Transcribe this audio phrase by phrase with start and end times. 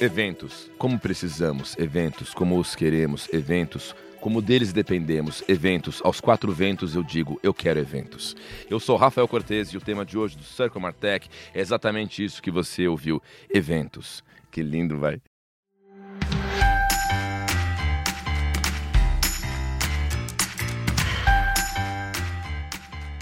[0.00, 0.68] Eventos.
[0.78, 2.34] Como precisamos, eventos.
[2.34, 3.94] Como os queremos, eventos.
[4.20, 6.00] Como deles dependemos, eventos.
[6.04, 8.36] Aos quatro ventos eu digo, eu quero eventos.
[8.68, 12.42] Eu sou Rafael Cortez e o tema de hoje do Circle Martech é exatamente isso
[12.42, 14.24] que você ouviu: eventos.
[14.50, 15.20] Que lindo, vai.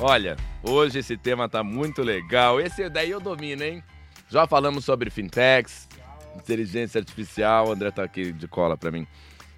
[0.00, 2.58] Olha, hoje esse tema tá muito legal.
[2.58, 3.82] Esse daí eu domino, hein?
[4.30, 5.88] Já falamos sobre fintechs,
[6.36, 9.06] inteligência artificial, André tá aqui de cola para mim.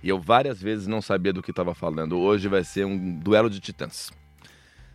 [0.02, 2.18] E eu várias vezes não sabia do que estava falando.
[2.18, 4.10] Hoje vai ser um duelo de titãs.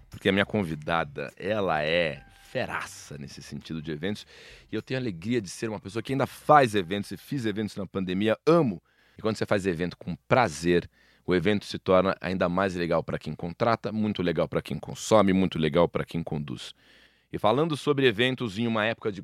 [0.10, 4.26] Porque a minha convidada, ela é feraça nesse sentido de eventos.
[4.72, 7.46] E eu tenho a alegria de ser uma pessoa que ainda faz eventos e fiz
[7.46, 8.38] eventos na pandemia.
[8.46, 8.82] Amo.
[9.18, 10.90] E quando você faz evento com prazer,
[11.26, 15.34] o evento se torna ainda mais legal para quem contrata, muito legal para quem consome,
[15.34, 16.74] muito legal para quem conduz.
[17.32, 19.24] E falando sobre eventos em uma época de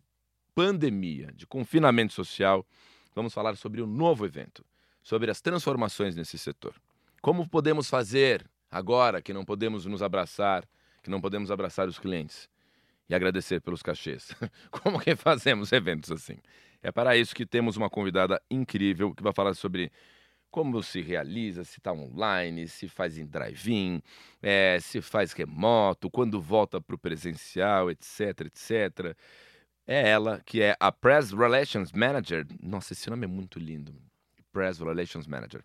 [0.56, 2.66] pandemia, de confinamento social,
[3.16, 4.64] vamos falar sobre o novo evento,
[5.02, 6.76] sobre as transformações nesse setor.
[7.22, 10.68] Como podemos fazer agora que não podemos nos abraçar,
[11.02, 12.50] que não podemos abraçar os clientes
[13.10, 14.36] e agradecer pelos cachês?
[14.72, 16.38] Como que fazemos eventos assim?
[16.82, 19.92] É para isso que temos uma convidada incrível que vai falar sobre
[20.52, 24.04] como se realiza, se está online, se faz em drive-in,
[24.40, 29.18] é, se faz remoto, quando volta para o presencial, etc, etc
[29.88, 32.46] é ela, que é a Press Relations Manager.
[32.62, 33.94] Nossa, esse nome é muito lindo.
[34.52, 35.64] Press Relations Manager.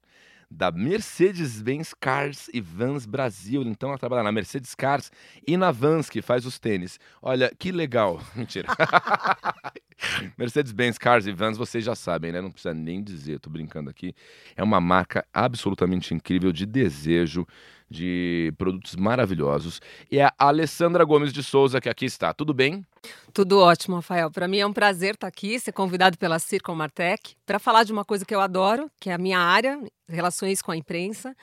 [0.50, 3.62] Da Mercedes-Benz Cars e Vans Brasil.
[3.62, 5.12] Então ela trabalha na Mercedes Cars
[5.46, 6.98] e na Vans, que faz os tênis.
[7.20, 8.20] Olha, que legal.
[8.34, 8.68] Mentira.
[10.38, 12.40] Mercedes-Benz Cars e Vans, vocês já sabem, né?
[12.40, 14.14] Não precisa nem dizer, tô brincando aqui.
[14.56, 17.46] É uma marca absolutamente incrível de desejo,
[17.90, 19.80] de produtos maravilhosos.
[20.10, 22.32] E é a Alessandra Gomes de Souza que aqui está.
[22.32, 22.84] Tudo bem?
[23.32, 24.30] Tudo ótimo, Rafael.
[24.30, 27.92] Para mim é um prazer estar aqui, ser convidado pela Circon Martech para falar de
[27.92, 31.34] uma coisa que eu adoro, que é a minha área, relações com a imprensa.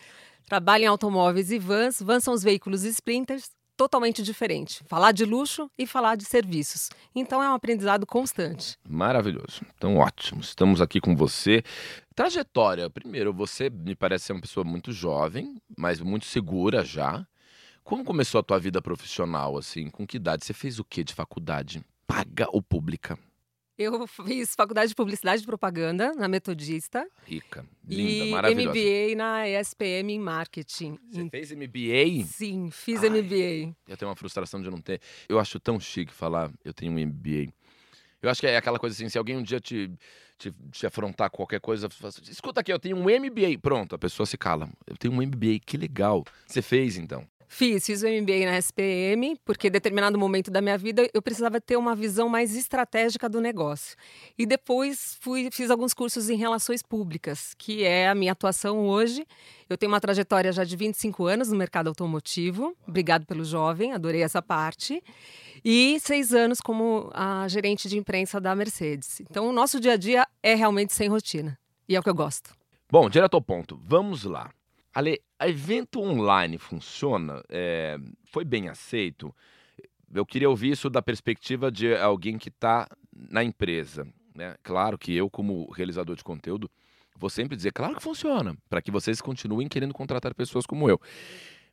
[0.48, 2.00] Trabalho em automóveis e vans.
[2.00, 4.84] Vans são os veículos sprinters, totalmente diferente.
[4.88, 6.90] Falar de luxo e falar de serviços.
[7.14, 8.78] Então é um aprendizado constante.
[8.88, 9.62] Maravilhoso.
[9.76, 10.42] Então, ótimo.
[10.42, 11.64] Estamos aqui com você.
[12.16, 12.90] Trajetória.
[12.90, 17.26] Primeiro, você me parece ser uma pessoa muito jovem, mas muito segura já.
[17.84, 19.90] Como começou a tua vida profissional, assim?
[19.90, 20.44] Com que idade?
[20.44, 21.84] Você fez o que de faculdade?
[22.08, 23.18] Paga ou pública?
[23.78, 27.06] Eu fiz faculdade de publicidade e propaganda na Metodista.
[27.26, 28.70] Rica, linda, e maravilhosa.
[28.70, 30.98] MBA na ESPM em marketing.
[31.12, 32.26] Você fez MBA?
[32.26, 33.76] Sim, fiz Ai, MBA.
[33.88, 35.02] Eu tenho uma frustração de não ter.
[35.28, 37.52] Eu acho tão chique falar eu tenho um MBA.
[38.22, 39.92] Eu acho que é aquela coisa assim, se alguém um dia te,
[40.38, 43.60] te, te afrontar qualquer coisa, assim, escuta aqui, eu tenho um MBA.
[43.62, 44.70] Pronto, a pessoa se cala.
[44.88, 46.24] Eu tenho um MBA, que legal.
[46.48, 47.28] Você fez então?
[47.48, 51.62] Fiz, fiz o MBA na SPM, porque em determinado momento da minha vida eu precisava
[51.62, 53.96] ter uma visão mais estratégica do negócio.
[54.38, 59.26] E depois fui, fiz alguns cursos em relações públicas, que é a minha atuação hoje.
[59.70, 62.76] Eu tenho uma trajetória já de 25 anos no mercado automotivo.
[62.88, 65.02] Obrigado pelo jovem, adorei essa parte.
[65.64, 69.20] E seis anos como a gerente de imprensa da Mercedes.
[69.22, 71.58] Então, o nosso dia a dia é realmente sem rotina.
[71.88, 72.56] E é o que eu gosto.
[72.92, 73.80] Bom, direto ao ponto.
[73.84, 74.52] Vamos lá.
[74.96, 77.44] Ale, evento online funciona?
[77.50, 77.98] É,
[78.32, 79.36] foi bem aceito?
[80.14, 84.08] Eu queria ouvir isso da perspectiva de alguém que está na empresa.
[84.34, 84.56] Né?
[84.64, 86.72] Claro que eu, como realizador de conteúdo,
[87.14, 91.00] vou sempre dizer, claro que funciona, para que vocês continuem querendo contratar pessoas como eu.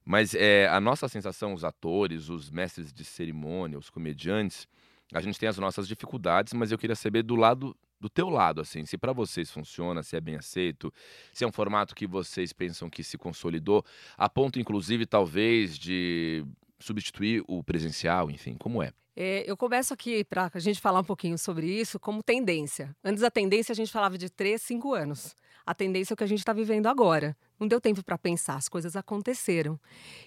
[0.04, 4.66] Mas é, a nossa sensação, os atores, os mestres de cerimônia, os comediantes,
[5.14, 8.60] a gente tem as nossas dificuldades, mas eu queria saber do lado do teu lado,
[8.60, 10.92] assim, se para vocês funciona, se é bem aceito,
[11.32, 13.84] se é um formato que vocês pensam que se consolidou,
[14.18, 16.44] a ponto, inclusive, talvez, de
[16.80, 18.92] substituir o presencial, enfim, como é?
[19.14, 22.96] É, eu começo aqui para a gente falar um pouquinho sobre isso como tendência.
[23.04, 25.36] Antes da tendência, a gente falava de 3, 5 anos.
[25.64, 27.36] A tendência é o que a gente está vivendo agora.
[27.60, 29.78] Não deu tempo para pensar, as coisas aconteceram.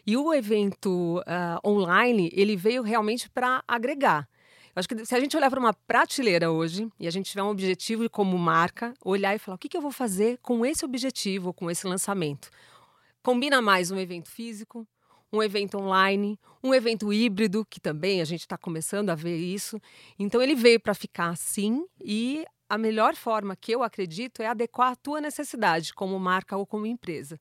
[0.07, 4.29] E o evento uh, online, ele veio realmente para agregar.
[4.75, 7.49] Acho que se a gente olhar para uma prateleira hoje e a gente tiver um
[7.49, 11.53] objetivo como marca, olhar e falar o que, que eu vou fazer com esse objetivo,
[11.53, 12.49] com esse lançamento.
[13.23, 14.85] Combina mais um evento físico,
[15.31, 19.79] um evento online, um evento híbrido, que também a gente está começando a ver isso.
[20.19, 24.91] Então ele veio para ficar sim e a melhor forma que eu acredito é adequar
[24.91, 27.39] a tua necessidade como marca ou como empresa.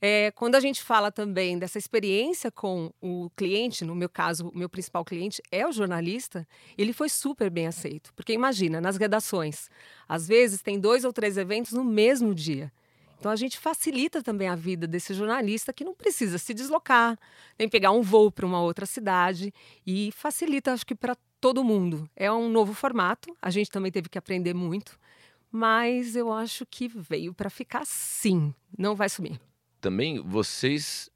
[0.00, 4.58] É, quando a gente fala também dessa experiência com o cliente, no meu caso, o
[4.58, 8.12] meu principal cliente é o jornalista, ele foi super bem aceito.
[8.14, 9.68] Porque imagina, nas redações,
[10.08, 12.72] às vezes tem dois ou três eventos no mesmo dia.
[13.18, 17.18] Então a gente facilita também a vida desse jornalista que não precisa se deslocar,
[17.58, 19.50] nem pegar um voo para uma outra cidade
[19.86, 22.08] e facilita, acho que para todo mundo.
[22.16, 24.98] É um novo formato, a gente também teve que aprender muito,
[25.52, 29.38] mas eu acho que veio para ficar sim, não vai sumir.
[29.78, 31.10] Também vocês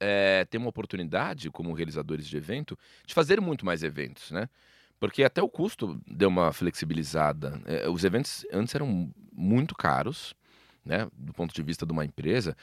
[0.00, 4.48] é, têm uma oportunidade, como realizadores de evento, de fazer muito mais eventos, né?
[4.98, 7.60] Porque até o custo deu uma flexibilizada.
[7.66, 10.34] É, os eventos antes eram muito caros,
[10.82, 11.06] né?
[11.12, 12.56] Do ponto de vista de uma empresa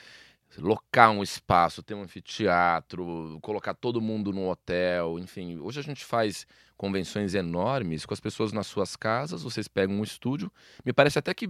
[0.57, 5.57] locar um espaço, ter um anfiteatro, colocar todo mundo no hotel, enfim.
[5.59, 6.45] Hoje a gente faz
[6.77, 10.51] convenções enormes com as pessoas nas suas casas, vocês pegam um estúdio.
[10.83, 11.49] Me parece até que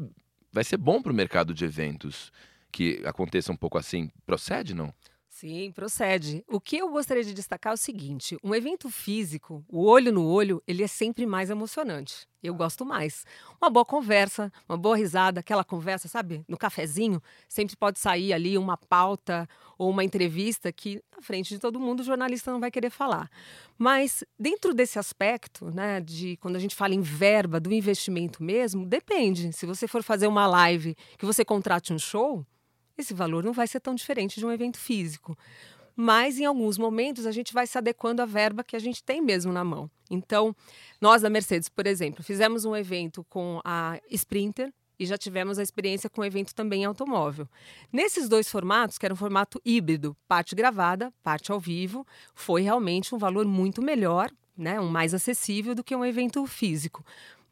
[0.52, 2.32] vai ser bom para o mercado de eventos
[2.72, 4.10] que aconteça um pouco assim.
[4.26, 4.94] Procede, não?
[5.42, 6.46] Sim, procede.
[6.48, 10.24] O que eu gostaria de destacar é o seguinte: um evento físico, o olho no
[10.24, 12.28] olho, ele é sempre mais emocionante.
[12.44, 13.26] Eu gosto mais.
[13.60, 18.56] Uma boa conversa, uma boa risada, aquela conversa, sabe, no cafezinho, sempre pode sair ali
[18.56, 19.50] uma pauta
[19.80, 23.28] ou uma entrevista que, na frente de todo mundo, o jornalista não vai querer falar.
[23.80, 28.86] Mas, dentro desse aspecto, né, de quando a gente fala em verba do investimento mesmo,
[28.86, 29.52] depende.
[29.54, 32.46] Se você for fazer uma live que você contrate um show,
[33.02, 35.38] esse valor não vai ser tão diferente de um evento físico.
[35.96, 39.22] Mas em alguns momentos a gente vai se adequando à verba que a gente tem
[39.22, 39.90] mesmo na mão.
[40.10, 40.56] Então,
[41.00, 45.64] nós da Mercedes, por exemplo, fizemos um evento com a Sprinter, e já tivemos a
[45.64, 47.50] experiência com o evento também em automóvel.
[47.92, 52.06] Nesses dois formatos, que era um formato híbrido, parte gravada, parte ao vivo,
[52.36, 57.04] foi realmente um valor muito melhor, né, um mais acessível do que um evento físico.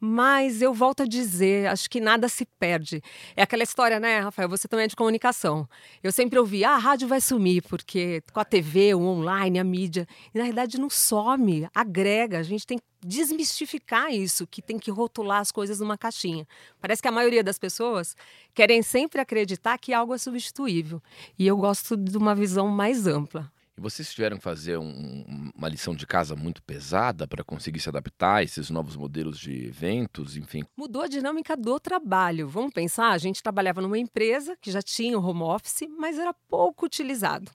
[0.02, 3.02] Mas eu volto a dizer, acho que nada se perde.
[3.36, 4.48] É aquela história, né, Rafael?
[4.48, 5.68] Você também é de comunicação.
[6.02, 9.64] Eu sempre ouvi, ah, a rádio vai sumir, porque com a TV, o online, a
[9.64, 10.08] mídia.
[10.34, 12.38] E na realidade não some, agrega.
[12.38, 16.48] A gente tem que desmistificar isso, que tem que rotular as coisas numa caixinha.
[16.80, 18.16] Parece que a maioria das pessoas
[18.54, 21.02] querem sempre acreditar que algo é substituível.
[21.38, 23.52] E eu gosto de uma visão mais ampla.
[23.80, 28.34] Vocês tiveram que fazer um, uma lição de casa muito pesada para conseguir se adaptar
[28.36, 30.64] a esses novos modelos de eventos, enfim?
[30.76, 32.46] Mudou a dinâmica do trabalho.
[32.46, 36.34] Vamos pensar, a gente trabalhava numa empresa que já tinha o home office, mas era
[36.34, 37.50] pouco utilizado.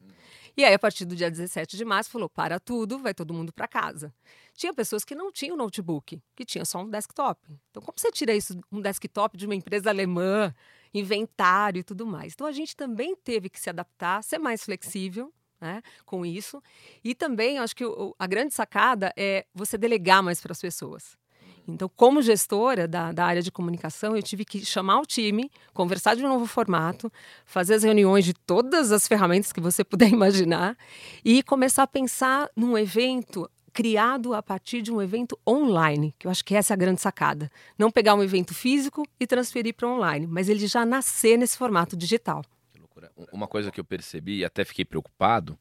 [0.57, 3.53] E aí, a partir do dia 17 de março, falou: para tudo, vai todo mundo
[3.53, 4.11] para casa.
[4.55, 7.39] Tinha pessoas que não tinham notebook, que tinha só um desktop.
[7.69, 10.51] Então, como você tira isso, um desktop de uma empresa alemã,
[10.91, 12.33] inventário e tudo mais?
[12.33, 16.61] Então, a gente também teve que se adaptar, ser mais flexível né, com isso.
[17.03, 21.17] E também, acho que o, a grande sacada é você delegar mais para as pessoas.
[21.67, 26.15] Então, como gestora da, da, área de comunicação, eu tive que chamar o time, conversar
[26.15, 27.11] de um novo formato,
[27.43, 30.77] fazer as reuniões de todas as ferramentas que você puder imaginar
[31.23, 36.31] e começar a pensar num evento criado a partir de um evento online, que eu
[36.31, 37.51] acho que essa é a grande sacada.
[37.77, 41.97] Não pegar um evento físico e transferir para online, mas ele já nascer nesse formato
[41.97, 42.41] digital.
[43.31, 45.57] Uma coisa que eu percebi e até fiquei preocupado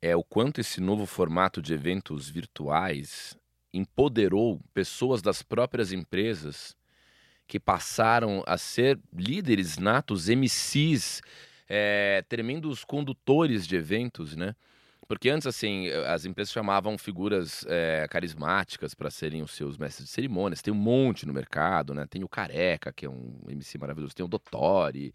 [0.00, 3.36] é o quanto esse novo formato de eventos virtuais
[3.72, 6.76] empoderou pessoas das próprias empresas
[7.46, 11.22] que passaram a ser líderes natos, MCs,
[11.68, 14.54] é, tremendos condutores de eventos, né?
[15.08, 20.12] Porque antes, assim, as empresas chamavam figuras é, carismáticas para serem os seus mestres de
[20.12, 20.62] cerimônias.
[20.62, 22.06] Tem um monte no mercado, né?
[22.06, 24.14] Tem o Careca, que é um MC maravilhoso.
[24.14, 25.14] Tem o Dottori.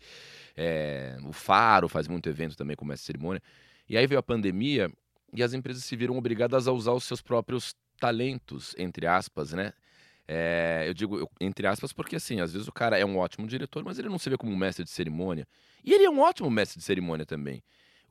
[0.55, 3.41] É, o Faro faz muito evento também com mestre de cerimônia.
[3.89, 4.89] E aí veio a pandemia
[5.33, 9.73] e as empresas se viram obrigadas a usar os seus próprios talentos, entre aspas, né?
[10.27, 13.83] É, eu digo entre aspas porque, assim, às vezes o cara é um ótimo diretor,
[13.83, 15.45] mas ele não se vê como um mestre de cerimônia.
[15.83, 17.61] E ele é um ótimo mestre de cerimônia também.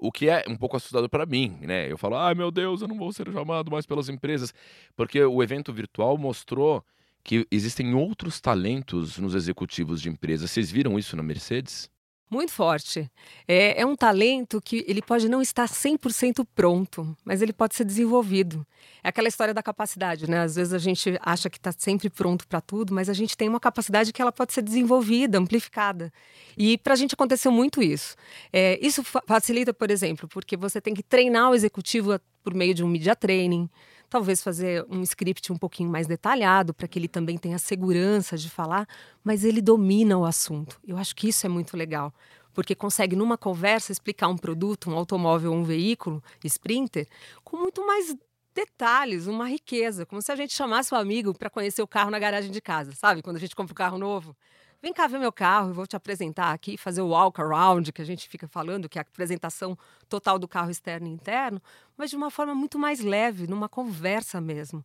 [0.01, 1.91] O que é um pouco assustador para mim, né?
[1.91, 4.53] Eu falo, ai meu Deus, eu não vou ser chamado mais pelas empresas.
[4.97, 6.85] Porque o evento virtual mostrou
[7.23, 10.51] que existem outros talentos nos executivos de empresas.
[10.51, 11.91] Vocês viram isso na Mercedes?
[12.31, 13.11] Muito forte.
[13.49, 17.85] É, é um talento que ele pode não estar 100% pronto, mas ele pode ser
[17.85, 18.65] desenvolvido.
[19.03, 20.43] É aquela história da capacidade, né?
[20.43, 23.49] Às vezes a gente acha que está sempre pronto para tudo, mas a gente tem
[23.49, 26.13] uma capacidade que ela pode ser desenvolvida, amplificada.
[26.57, 28.15] E para a gente aconteceu muito isso.
[28.53, 32.85] É, isso facilita, por exemplo, porque você tem que treinar o executivo por meio de
[32.85, 33.69] um media training,
[34.11, 38.51] talvez fazer um script um pouquinho mais detalhado para que ele também tenha segurança de
[38.51, 38.87] falar,
[39.23, 40.81] mas ele domina o assunto.
[40.87, 42.13] Eu acho que isso é muito legal,
[42.53, 47.07] porque consegue numa conversa explicar um produto, um automóvel, um veículo, Sprinter,
[47.45, 48.15] com muito mais
[48.53, 52.11] detalhes, uma riqueza, como se a gente chamasse o um amigo para conhecer o carro
[52.11, 53.23] na garagem de casa, sabe?
[53.23, 54.37] Quando a gente compra um carro novo.
[54.83, 58.01] Vem cá ver meu carro, eu vou te apresentar aqui, fazer o walk around, que
[58.01, 59.77] a gente fica falando, que é a apresentação
[60.09, 61.61] total do carro externo e interno,
[61.99, 64.83] mas de uma forma muito mais leve, numa conversa mesmo.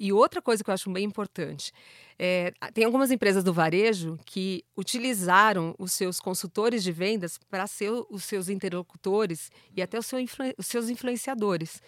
[0.00, 1.70] E outra coisa que eu acho bem importante,
[2.18, 7.90] é, tem algumas empresas do varejo que utilizaram os seus consultores de vendas para ser
[8.10, 10.10] os seus interlocutores e até os,
[10.56, 11.82] os seus influenciadores.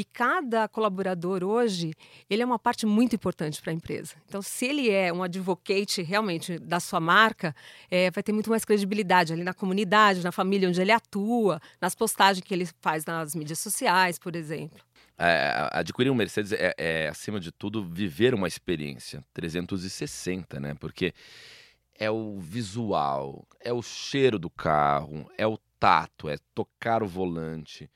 [0.00, 1.92] E cada colaborador hoje,
[2.30, 4.14] ele é uma parte muito importante para a empresa.
[4.26, 7.54] Então, se ele é um advocate realmente da sua marca,
[7.90, 11.94] é, vai ter muito mais credibilidade ali na comunidade, na família onde ele atua, nas
[11.94, 14.80] postagens que ele faz nas mídias sociais, por exemplo.
[15.18, 20.74] É, adquirir um Mercedes é, é, acima de tudo, viver uma experiência 360, né?
[20.80, 21.12] Porque
[21.98, 27.90] é o visual, é o cheiro do carro, é o tato, é tocar o volante.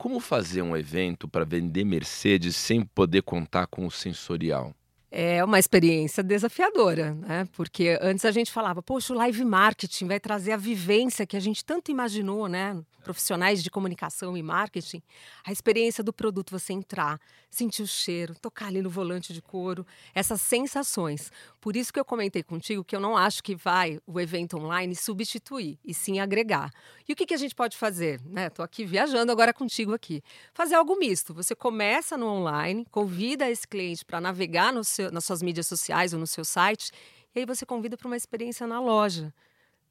[0.00, 4.74] Como fazer um evento para vender Mercedes sem poder contar com o sensorial?
[5.10, 7.46] É uma experiência desafiadora, né?
[7.52, 11.40] Porque antes a gente falava, poxa, o live marketing vai trazer a vivência que a
[11.40, 12.80] gente tanto imaginou, né?
[13.04, 15.02] Profissionais de comunicação e marketing,
[15.44, 19.86] a experiência do produto, você entrar, sentir o cheiro, tocar ali no volante de couro,
[20.14, 21.30] essas sensações.
[21.60, 24.96] Por isso que eu comentei contigo que eu não acho que vai o evento online
[24.96, 26.70] substituir, e sim agregar.
[27.06, 28.14] E o que, que a gente pode fazer?
[28.14, 28.50] Estou né?
[28.58, 30.22] aqui viajando agora contigo aqui.
[30.54, 31.34] Fazer algo misto.
[31.34, 36.18] Você começa no online, convida esse cliente para navegar seu, nas suas mídias sociais ou
[36.18, 36.90] no seu site,
[37.34, 39.32] e aí você convida para uma experiência na loja,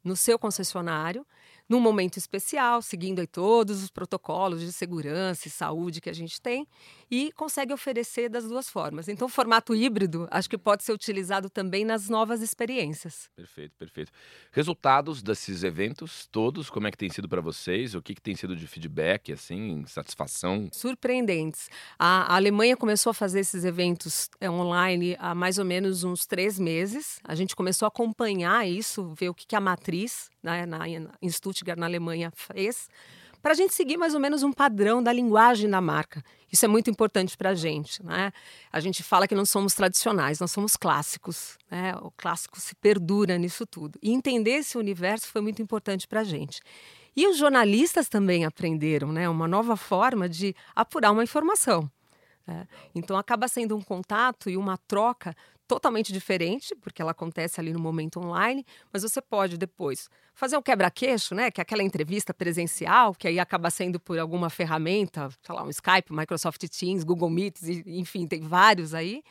[0.03, 1.25] no seu concessionário
[1.69, 6.41] num momento especial, seguindo aí todos os protocolos de segurança e saúde que a gente
[6.41, 6.67] tem,
[7.11, 9.07] e consegue oferecer das duas formas.
[9.07, 13.29] Então, o formato híbrido acho que pode ser utilizado também nas novas experiências.
[13.35, 14.11] Perfeito, perfeito.
[14.51, 17.93] Resultados desses eventos todos, como é que tem sido para vocês?
[17.93, 20.69] O que, que tem sido de feedback, assim, satisfação?
[20.71, 21.69] Surpreendentes.
[21.97, 26.57] A, Alemanha começou a fazer esses eventos é, online há mais ou menos uns três
[26.57, 27.19] meses.
[27.23, 31.29] A gente começou a acompanhar isso, ver o que, que a matriz né, na, em
[31.29, 32.87] Stuttgart, na Alemanha, fez,
[33.41, 36.23] para a gente seguir mais ou menos um padrão da linguagem da marca.
[36.51, 38.03] Isso é muito importante para a gente.
[38.03, 38.31] Né?
[38.71, 41.57] A gente fala que não somos tradicionais, nós somos clássicos.
[41.71, 41.95] Né?
[42.01, 43.97] O clássico se perdura nisso tudo.
[44.01, 46.61] E entender esse universo foi muito importante para a gente.
[47.15, 49.29] E os jornalistas também aprenderam né?
[49.29, 51.89] uma nova forma de apurar uma informação.
[52.45, 52.67] Né?
[52.93, 55.35] Então acaba sendo um contato e uma troca
[55.69, 60.63] totalmente diferente, porque ela acontece ali no momento online, mas você pode depois fazer um
[60.63, 61.51] quebra-queixo, né?
[61.51, 65.69] Que é aquela entrevista presencial, que aí acaba sendo por alguma ferramenta, sei lá, um
[65.69, 69.21] Skype, Microsoft Teams, Google Meets, enfim, tem vários aí.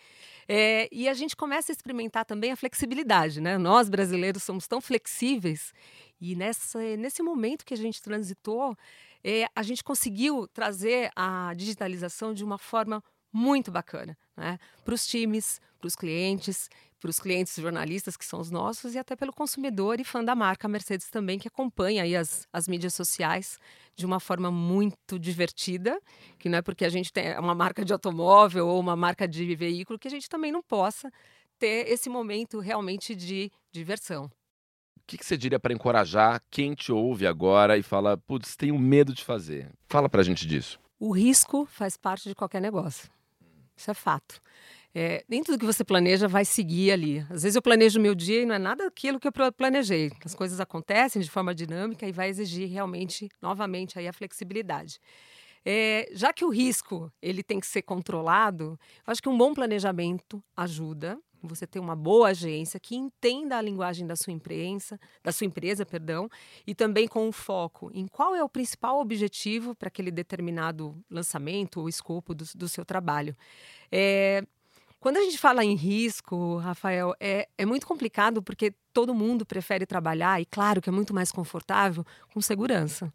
[0.47, 3.59] É, e a gente começa a experimentar também a flexibilidade, né?
[3.59, 5.73] Nós brasileiros somos tão flexíveis
[6.21, 8.76] e nessa, nesse momento que a gente transitou,
[9.25, 13.02] é, a gente conseguiu trazer a digitalização de uma forma
[13.33, 14.59] muito bacana né?
[14.85, 18.99] para os times, para os clientes, para os clientes jornalistas que são os nossos e
[18.99, 22.95] até pelo consumidor e fã da marca Mercedes também, que acompanha aí as, as mídias
[22.95, 23.59] sociais
[23.95, 26.00] de uma forma muito divertida,
[26.38, 29.54] que não é porque a gente tem uma marca de automóvel ou uma marca de
[29.54, 31.11] veículo que a gente também não possa
[31.59, 34.26] ter esse momento realmente de diversão.
[34.97, 38.78] O que, que você diria para encorajar quem te ouve agora e fala, putz, tenho
[38.78, 39.71] medo de fazer?
[39.88, 40.78] Fala para a gente disso.
[41.00, 43.11] O risco faz parte de qualquer negócio.
[43.78, 44.40] Isso é fato.
[44.92, 47.20] É, nem tudo que você planeja vai seguir ali.
[47.30, 50.11] Às vezes eu planejo meu dia e não é nada aquilo que eu planejei.
[50.25, 54.99] As coisas acontecem de forma dinâmica e vai exigir realmente, novamente, aí a flexibilidade.
[55.64, 59.54] É, já que o risco ele tem que ser controlado, eu acho que um bom
[59.54, 65.33] planejamento ajuda você ter uma boa agência que entenda a linguagem da sua imprensa, da
[65.33, 66.28] sua empresa, perdão,
[66.66, 71.80] e também com um foco em qual é o principal objetivo para aquele determinado lançamento
[71.80, 73.37] ou escopo do, do seu trabalho.
[73.90, 74.45] É,
[75.00, 79.87] quando a gente fala em risco, Rafael, é, é muito complicado porque todo mundo prefere
[79.87, 83.12] trabalhar, e claro que é muito mais confortável, com segurança.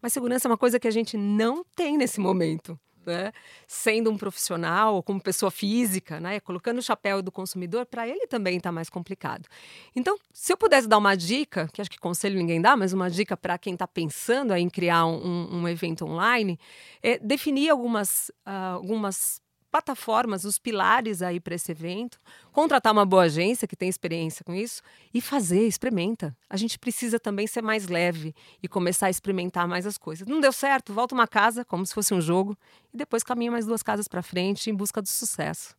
[0.00, 3.32] Mas segurança é uma coisa que a gente não tem nesse momento né?
[3.66, 6.40] sendo um profissional como pessoa física, né?
[6.40, 9.48] colocando o chapéu do consumidor, para ele também está mais complicado.
[9.94, 13.10] Então, se eu pudesse dar uma dica, que acho que conselho ninguém dá, mas uma
[13.10, 16.58] dica para quem está pensando em criar um, um, evento online,
[17.02, 19.41] é definir algumas, uh, algumas
[19.72, 22.20] plataformas, os pilares aí para esse evento,
[22.52, 24.82] contratar uma boa agência que tem experiência com isso
[25.14, 26.36] e fazer, experimenta.
[26.48, 30.28] A gente precisa também ser mais leve e começar a experimentar mais as coisas.
[30.28, 32.56] Não deu certo, volta uma casa como se fosse um jogo
[32.92, 35.74] e depois caminha mais duas casas para frente em busca do sucesso.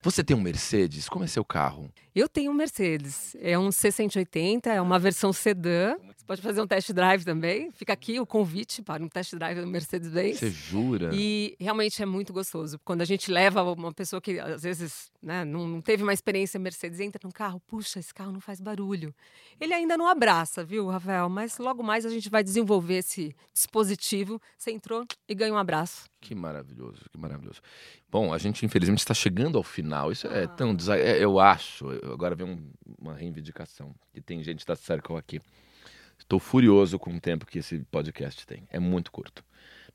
[0.00, 1.08] Você tem um Mercedes?
[1.08, 1.92] Como é seu carro?
[2.14, 3.36] Eu tenho um Mercedes.
[3.40, 5.96] É um C180, é uma versão sedã.
[6.16, 7.72] Você pode fazer um test drive também.
[7.72, 10.38] Fica aqui o convite para um test drive do Mercedes-Benz.
[10.38, 11.10] Você jura?
[11.12, 12.78] E realmente é muito gostoso.
[12.84, 16.60] Quando a gente leva uma pessoa que às vezes né, não, não teve uma experiência
[16.60, 19.14] Mercedes, entra no carro, puxa, esse carro não faz barulho.
[19.60, 21.28] Ele ainda não abraça, viu, Rafael?
[21.28, 24.40] Mas logo mais a gente vai desenvolver esse dispositivo.
[24.56, 26.08] Você entrou e ganha um abraço.
[26.20, 27.60] Que maravilhoso, que maravilhoso.
[28.10, 30.12] Bom, a gente infelizmente está chegando ao final.
[30.12, 30.76] Isso é tão.
[30.90, 31.88] É, eu acho.
[32.12, 33.94] Agora vem um, uma reivindicação.
[34.12, 35.40] Que tem gente da Circle aqui.
[36.18, 38.66] Estou furioso com o tempo que esse podcast tem.
[38.70, 39.44] É muito curto.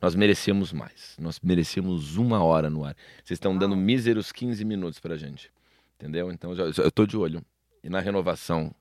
[0.01, 1.15] Nós merecíamos mais.
[1.19, 2.95] Nós merecíamos uma hora no ar.
[3.23, 5.51] Vocês estão dando míseros 15 minutos pra gente.
[5.95, 6.31] Entendeu?
[6.31, 7.43] Então já, eu tô de olho.
[7.83, 8.73] E na renovação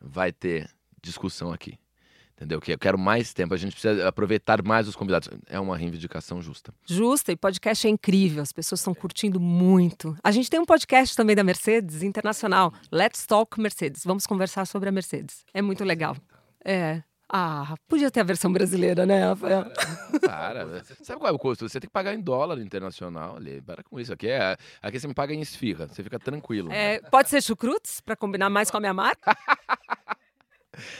[0.00, 0.68] vai ter
[1.02, 1.78] discussão aqui.
[2.34, 2.60] Entendeu?
[2.60, 5.28] Que eu quero mais tempo, a gente precisa aproveitar mais os convidados.
[5.46, 6.74] É uma reivindicação justa.
[6.84, 10.16] Justa, e podcast é incrível, as pessoas estão curtindo muito.
[10.24, 14.02] A gente tem um podcast também da Mercedes, internacional, Let's Talk Mercedes.
[14.04, 15.44] Vamos conversar sobre a Mercedes.
[15.54, 16.16] É muito legal.
[16.64, 17.02] É.
[17.34, 19.64] Ah, podia ter a versão brasileira, né, Rafael?
[20.20, 20.84] Para.
[21.02, 21.66] Sabe qual é o custo?
[21.66, 23.62] Você tem que pagar em dólar internacional ali.
[23.62, 24.12] Para com isso.
[24.12, 25.88] Aqui, é, aqui você me paga em esfirra.
[25.88, 26.70] Você fica tranquilo.
[26.70, 29.34] É, pode ser chucrutes, para combinar mais com a minha marca?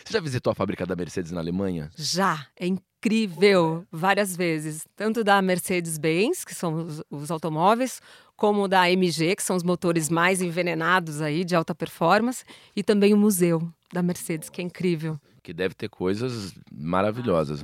[0.05, 1.91] Você já visitou a fábrica da Mercedes na Alemanha?
[1.97, 4.87] Já, é incrível, várias vezes.
[4.95, 7.99] Tanto da Mercedes-Benz, que são os, os, automóveis,
[8.37, 12.45] como da MG, que são os motores mais envenenados aí de alta performance,
[12.77, 15.19] e também o museu da Mercedes, que é incrível.
[15.43, 17.63] Que deve ter coisas maravilhosas.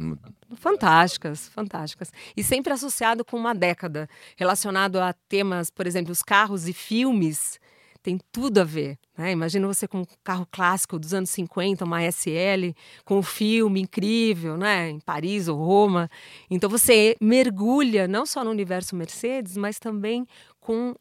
[0.56, 2.12] Fantásticas, fantásticas.
[2.36, 7.60] E sempre associado com uma década, relacionado a temas, por exemplo, os carros e filmes
[8.02, 8.98] tem tudo a ver.
[9.16, 9.32] Né?
[9.32, 12.72] Imagina você com um carro clássico dos anos 50, uma SL,
[13.04, 14.88] com um filme incrível, né?
[14.88, 16.10] em Paris ou Roma.
[16.50, 20.26] Então você mergulha não só no universo Mercedes, mas também
[20.60, 20.94] com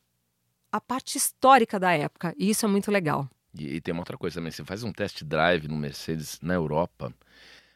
[0.71, 2.33] a parte histórica da época.
[2.37, 3.29] E isso é muito legal.
[3.59, 6.53] E, e tem uma outra coisa também: você faz um test drive no Mercedes na
[6.53, 7.13] Europa.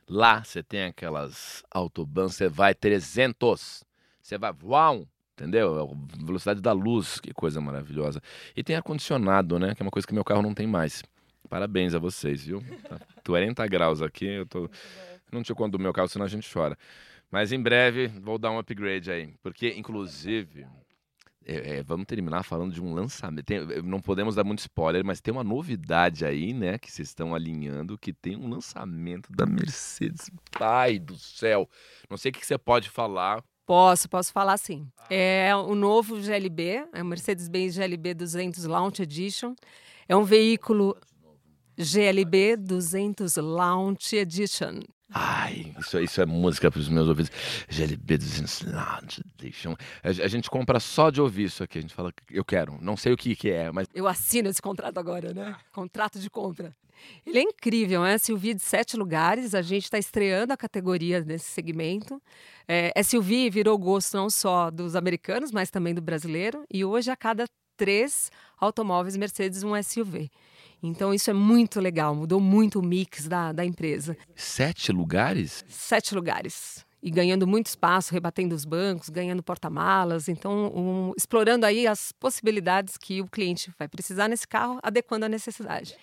[0.08, 3.84] Lá você tem aquelas autobahns, você vai 300.
[4.22, 5.80] Você vai, uau, entendeu?
[5.80, 8.22] É velocidade da luz, que coisa maravilhosa.
[8.56, 9.74] E tem ar-condicionado, né?
[9.74, 11.04] Que é uma coisa que meu carro não tem mais.
[11.50, 12.64] Parabéns a vocês, viu?
[12.88, 14.70] Tá 40 graus aqui, eu tô...
[15.32, 16.78] Não tinha quando do meu carro, senão a gente chora.
[17.32, 19.34] Mas em breve vou dar um upgrade aí.
[19.42, 20.66] Porque, inclusive,
[21.46, 23.46] é, é, vamos terminar falando de um lançamento.
[23.46, 26.78] Tem, não podemos dar muito spoiler, mas tem uma novidade aí, né?
[26.78, 30.30] Que vocês estão alinhando, que tem um lançamento da Mercedes.
[30.52, 31.68] Pai do céu!
[32.10, 34.86] Não sei o que você pode falar, Posso, posso falar sim.
[35.10, 39.56] É o novo GLB, é o Mercedes-Benz GLB 200 Launch Edition.
[40.10, 40.98] É um veículo
[41.78, 44.82] GLB 200 Launch Edition.
[45.14, 47.32] Ai, isso, isso é música para os meus ouvidos.
[47.70, 49.76] GLB 200 Launch Edition.
[50.04, 51.80] A, gente compra só de ouvir isso aqui.
[51.80, 52.78] A gente fala, eu quero.
[52.82, 53.88] Não sei o que, que é, mas.
[53.94, 55.56] Eu assino esse contrato agora, né?
[55.72, 56.76] Contrato de compra.
[57.26, 59.54] Ele é incrível, é SUV de sete lugares.
[59.54, 62.22] A gente está estreando a categoria nesse segmento.
[62.68, 66.64] É, SUV virou gosto não só dos americanos, mas também do brasileiro.
[66.72, 70.30] E hoje, a cada três automóveis Mercedes, um SUV.
[70.82, 74.18] Então, isso é muito legal, mudou muito o mix da, da empresa.
[74.36, 75.64] Sete lugares?
[75.68, 81.88] Sete lugares e ganhando muito espaço, rebatendo os bancos, ganhando porta-malas, então um, explorando aí
[81.88, 85.96] as possibilidades que o cliente vai precisar nesse carro, adequando à necessidade.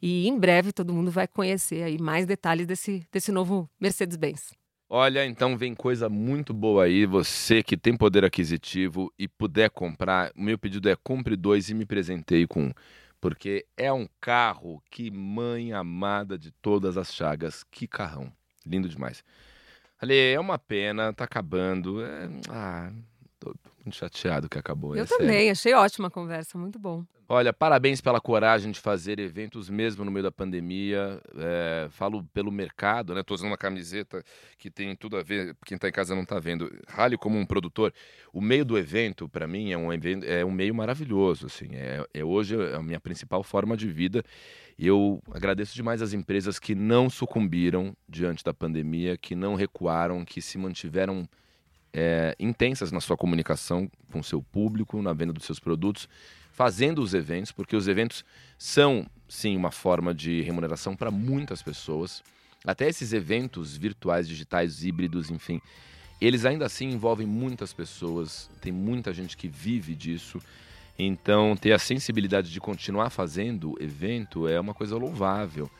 [0.00, 4.54] E em breve todo mundo vai conhecer aí mais detalhes desse, desse novo Mercedes-Benz.
[4.88, 7.06] Olha, então vem coisa muito boa aí.
[7.06, 11.74] Você que tem poder aquisitivo e puder comprar, o meu pedido é compre dois e
[11.74, 12.72] me presenteie com um.
[13.28, 17.64] Porque é um carro que mãe amada de todas as chagas.
[17.64, 18.32] Que carrão.
[18.64, 19.24] Lindo demais.
[20.00, 22.04] Ali, é uma pena, tá acabando.
[22.04, 22.28] É...
[22.48, 22.92] Ah,
[23.40, 23.52] tô
[23.84, 24.94] muito chateado que acabou.
[24.94, 27.04] Eu é também, achei ótima a conversa, muito bom.
[27.28, 31.20] Olha, parabéns pela coragem de fazer eventos mesmo no meio da pandemia.
[31.36, 33.22] É, falo pelo mercado, né?
[33.24, 34.22] Tô usando uma camiseta
[34.56, 36.70] que tem tudo a ver, quem está em casa não está vendo.
[36.86, 37.92] Rally como um produtor,
[38.32, 39.88] o meio do evento, para mim, é um,
[40.24, 41.46] é um meio maravilhoso.
[41.46, 44.22] Assim, é, é hoje a minha principal forma de vida.
[44.78, 50.24] E eu agradeço demais as empresas que não sucumbiram diante da pandemia, que não recuaram,
[50.24, 51.28] que se mantiveram
[51.92, 56.08] é, intensas na sua comunicação com o seu público, na venda dos seus produtos
[56.56, 58.24] fazendo os eventos, porque os eventos
[58.56, 62.22] são, sim, uma forma de remuneração para muitas pessoas.
[62.64, 65.60] Até esses eventos virtuais, digitais, híbridos, enfim,
[66.18, 70.40] eles ainda assim envolvem muitas pessoas, tem muita gente que vive disso.
[70.98, 75.70] Então, ter a sensibilidade de continuar fazendo evento é uma coisa louvável.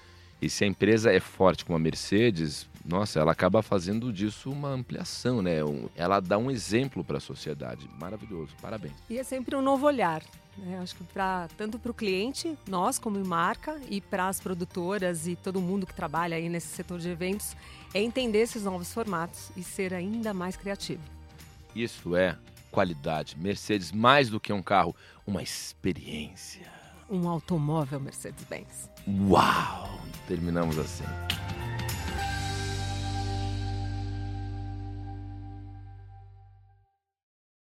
[0.42, 4.68] E se a empresa é forte como a Mercedes, nossa, ela acaba fazendo disso uma
[4.68, 5.56] ampliação, né?
[5.96, 7.88] Ela dá um exemplo para a sociedade.
[7.98, 8.92] Maravilhoso, parabéns.
[9.08, 10.22] E é sempre um novo olhar.
[10.58, 10.78] Né?
[10.78, 15.36] Acho que pra, tanto para o cliente, nós como marca, e para as produtoras e
[15.36, 17.56] todo mundo que trabalha aí nesse setor de eventos,
[17.92, 21.02] é entender esses novos formatos e ser ainda mais criativo.
[21.74, 22.36] Isso é
[22.70, 23.38] qualidade.
[23.38, 24.94] Mercedes, mais do que um carro,
[25.26, 26.66] uma experiência.
[27.08, 28.90] Um automóvel Mercedes-Benz.
[29.06, 30.00] Uau!
[30.26, 31.04] Terminamos assim.